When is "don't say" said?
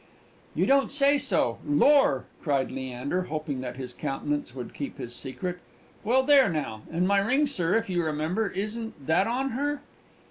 0.65-1.19